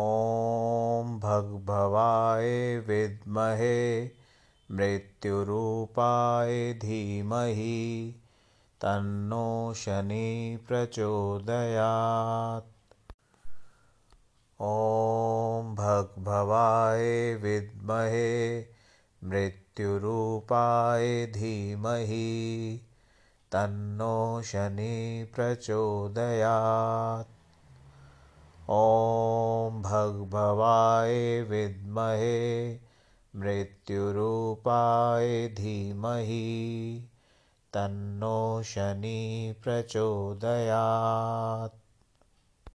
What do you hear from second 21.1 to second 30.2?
धीमहि तन्नो शनि प्रचोदयात् ॐ